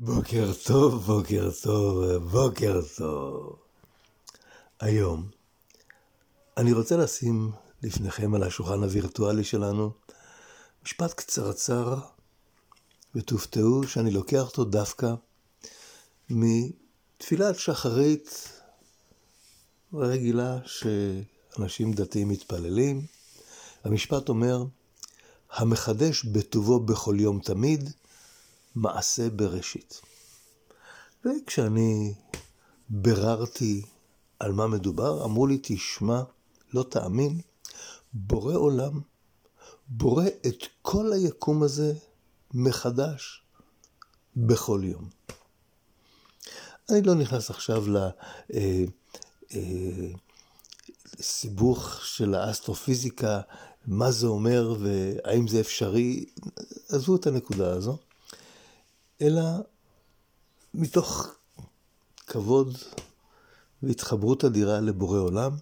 בוקר 0.00 0.52
טוב, 0.66 1.02
בוקר 1.06 1.50
טוב, 1.62 2.16
בוקר 2.16 2.80
טוב. 2.96 3.56
היום 4.80 5.28
אני 6.56 6.72
רוצה 6.72 6.96
לשים 6.96 7.52
לפניכם 7.82 8.34
על 8.34 8.42
השולחן 8.42 8.82
הווירטואלי 8.82 9.44
שלנו 9.44 9.90
משפט 10.84 11.12
קצרצר, 11.12 11.98
ותופתעו 13.14 13.82
שאני 13.88 14.10
לוקח 14.10 14.40
אותו 14.40 14.64
דווקא 14.64 15.14
מתפילת 16.30 17.58
שחרית 17.58 18.48
רגילה 19.94 20.58
שאנשים 20.66 21.92
דתיים 21.92 22.28
מתפללים. 22.28 23.06
המשפט 23.84 24.28
אומר, 24.28 24.64
המחדש 25.50 26.24
בטובו 26.24 26.80
בכל 26.80 27.16
יום 27.18 27.40
תמיד, 27.40 27.90
מעשה 28.74 29.30
בראשית. 29.30 30.00
וכשאני 31.24 32.14
ביררתי 32.88 33.82
על 34.40 34.52
מה 34.52 34.66
מדובר, 34.66 35.24
אמרו 35.24 35.46
לי, 35.46 35.58
תשמע, 35.62 36.22
לא 36.72 36.82
תאמין, 36.90 37.40
בורא 38.12 38.54
עולם, 38.54 39.00
בורא 39.88 40.24
את 40.46 40.64
כל 40.82 41.12
היקום 41.12 41.62
הזה 41.62 41.94
מחדש 42.54 43.42
בכל 44.36 44.80
יום. 44.84 45.08
אני 46.90 47.02
לא 47.02 47.14
נכנס 47.14 47.50
עכשיו 47.50 47.84
לסיבוך 51.18 51.86
אה, 51.86 51.98
אה, 51.98 52.04
של 52.04 52.34
האסטרופיזיקה, 52.34 53.40
מה 53.86 54.10
זה 54.10 54.26
אומר 54.26 54.76
והאם 54.80 55.48
זה 55.48 55.60
אפשרי, 55.60 56.24
עזבו 56.88 57.16
את 57.16 57.26
הנקודה 57.26 57.72
הזו. 57.72 57.98
אלא 59.20 59.42
מתוך 60.74 61.34
כבוד 62.26 62.76
והתחברות 63.82 64.44
אדירה 64.44 64.80
לבורא 64.80 65.18
עולם. 65.18 65.52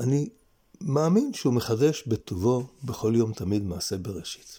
אני 0.00 0.28
מאמין 0.80 1.32
שהוא 1.34 1.54
מחדש 1.54 2.02
בטובו 2.06 2.66
בכל 2.84 3.12
יום 3.16 3.32
תמיד 3.32 3.62
מעשה 3.62 3.98
בראשית. 3.98 4.58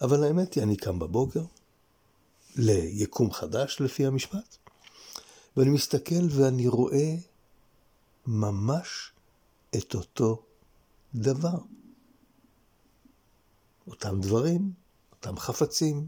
אבל 0.00 0.24
האמת 0.24 0.54
היא, 0.54 0.62
אני 0.62 0.76
קם 0.76 0.98
בבוקר 0.98 1.44
ליקום 2.56 3.32
חדש 3.32 3.80
לפי 3.80 4.06
המשפט, 4.06 4.56
ואני 5.56 5.70
מסתכל 5.70 6.24
ואני 6.30 6.68
רואה 6.68 7.14
ממש 8.26 9.12
את 9.76 9.94
אותו 9.94 10.42
דבר. 11.14 11.58
אותם 13.86 14.20
דברים, 14.20 14.72
אותם 15.18 15.38
חפצים, 15.38 16.06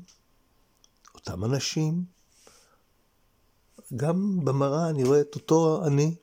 אותם 1.15 1.45
אנשים. 1.45 2.05
גם 3.97 4.45
במראה 4.45 4.91
אני 4.91 5.05
רואה 5.05 5.21
את 5.21 5.35
אותו 5.35 5.87
אני, 5.87 6.17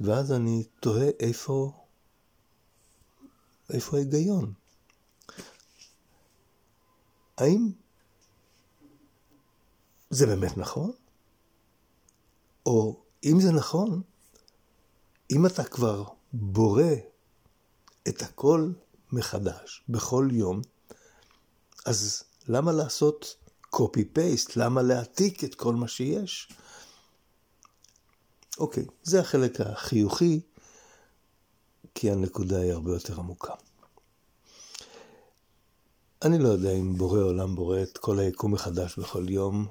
ואז 0.00 0.32
אני 0.32 0.64
תוהה 0.80 1.08
איפה, 1.20 1.72
איפה 3.72 3.96
ההיגיון. 3.96 4.52
האם 7.38 7.70
זה 10.10 10.26
באמת 10.26 10.58
נכון? 10.58 10.92
או 12.66 13.00
אם 13.24 13.40
זה 13.40 13.52
נכון, 13.52 14.02
אם 15.30 15.46
אתה 15.46 15.64
כבר 15.64 16.04
בורא 16.32 16.92
את 18.08 18.22
הכל 18.22 18.70
מחדש 19.12 19.84
בכל 19.88 20.28
יום, 20.32 20.60
אז 21.86 22.22
למה 22.48 22.72
לעשות 22.72 23.36
copy-paste? 23.76 24.52
למה 24.56 24.82
להעתיק 24.82 25.44
את 25.44 25.54
כל 25.54 25.74
מה 25.74 25.88
שיש? 25.88 26.48
אוקיי, 28.58 28.84
זה 29.02 29.20
החלק 29.20 29.60
החיוכי, 29.60 30.40
כי 31.94 32.10
הנקודה 32.10 32.60
היא 32.60 32.72
הרבה 32.72 32.92
יותר 32.92 33.20
עמוקה. 33.20 33.54
אני 36.22 36.38
לא 36.38 36.48
יודע 36.48 36.72
אם 36.72 36.94
בורא 36.94 37.20
עולם 37.20 37.54
בורא 37.54 37.82
את 37.82 37.98
כל 37.98 38.18
היקום 38.18 38.54
מחדש 38.54 38.98
בכל 38.98 39.28
יום, 39.28 39.66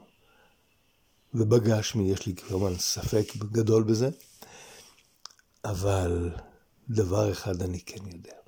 ובגשמי 1.34 2.12
יש 2.12 2.26
לי 2.26 2.36
כמובן 2.36 2.78
ספק 2.78 3.34
גדול 3.36 3.84
בזה, 3.84 4.10
אבל 5.66 6.32
דבר 6.90 7.32
אחד 7.32 7.62
אני 7.62 7.82
כן 7.82 8.08
יודע. 8.08 8.47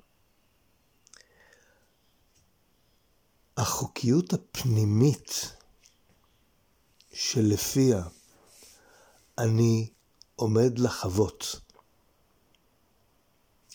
החוקיות 3.60 4.32
הפנימית 4.32 5.52
שלפיה 7.12 8.02
אני 9.38 9.90
עומד 10.36 10.78
לחוות 10.78 11.60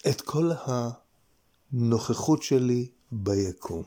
את 0.10 0.22
כל 0.22 0.52
הנוכחות 1.72 2.44
שלי 2.44 2.92
ביקום. 3.12 3.84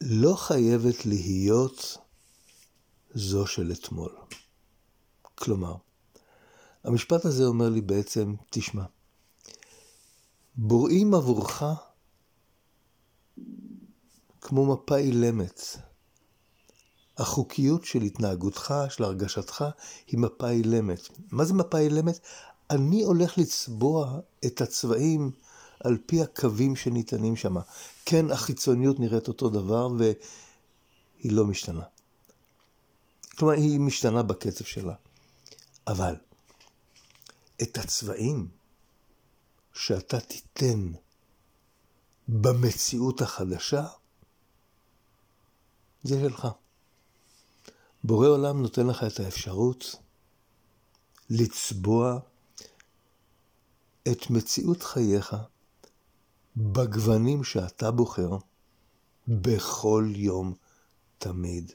לא 0.00 0.34
חייבת 0.36 1.06
להיות 1.06 1.96
זו 3.14 3.46
של 3.46 3.72
אתמול. 3.72 4.16
כלומר, 5.34 5.76
המשפט 6.84 7.24
הזה 7.24 7.44
אומר 7.44 7.68
לי 7.68 7.80
בעצם, 7.80 8.34
תשמע, 8.50 8.84
בוראים 10.56 11.14
עבורך 11.14 11.62
כמו 14.46 14.66
מפה 14.66 14.96
אילמת. 14.96 15.60
החוקיות 17.18 17.84
של 17.84 18.02
התנהגותך, 18.02 18.74
של 18.88 19.04
הרגשתך, 19.04 19.64
היא 20.06 20.18
מפה 20.20 20.50
אילמת. 20.50 21.08
מה 21.30 21.44
זה 21.44 21.54
מפה 21.54 21.78
אילמת? 21.78 22.18
אני 22.70 23.02
הולך 23.02 23.38
לצבוע 23.38 24.20
את 24.46 24.60
הצבעים 24.60 25.30
על 25.84 25.98
פי 26.06 26.22
הקווים 26.22 26.76
שניתנים 26.76 27.36
שם. 27.36 27.56
כן, 28.04 28.30
החיצוניות 28.30 29.00
נראית 29.00 29.28
אותו 29.28 29.48
דבר 29.48 29.88
והיא 29.98 31.32
לא 31.32 31.46
משתנה. 31.46 31.82
כלומר, 33.38 33.54
היא 33.54 33.80
משתנה 33.80 34.22
בקצב 34.22 34.64
שלה. 34.64 34.94
אבל 35.86 36.14
את 37.62 37.78
הצבעים 37.78 38.48
שאתה 39.72 40.20
תיתן 40.20 40.92
במציאות 42.28 43.22
החדשה, 43.22 43.86
זה 46.06 46.20
שלך. 46.20 46.48
בורא 48.04 48.28
עולם 48.28 48.62
נותן 48.62 48.86
לך 48.86 49.04
את 49.04 49.20
האפשרות 49.20 49.94
לצבוע 51.30 52.18
את 54.12 54.30
מציאות 54.30 54.82
חייך 54.82 55.36
בגוונים 56.56 57.44
שאתה 57.44 57.90
בוחר 57.90 58.30
בכל 59.28 60.12
יום 60.14 60.54
תמיד. 61.18 61.72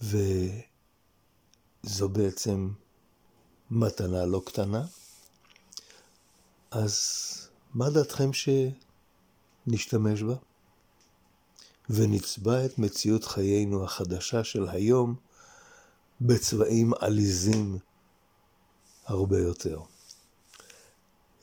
וזו 0.00 2.08
בעצם 2.12 2.70
מתנה 3.70 4.26
לא 4.26 4.42
קטנה. 4.46 4.86
אז 6.70 6.98
מה 7.74 7.90
דעתכם 7.90 8.30
שנשתמש 8.32 10.22
בה? 10.22 10.34
ונצבע 11.90 12.64
את 12.64 12.78
מציאות 12.78 13.24
חיינו 13.24 13.84
החדשה 13.84 14.44
של 14.44 14.68
היום 14.68 15.14
בצבעים 16.20 16.92
עליזים 17.00 17.78
הרבה 19.06 19.38
יותר. 19.38 19.80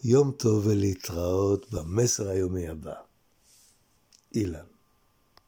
יום 0.04 0.32
טוב 0.32 0.68
ולהתראות 0.68 1.72
במסר 1.72 2.30
היומי 2.30 2.68
הבא. 2.68 2.96
אילן 4.36 4.75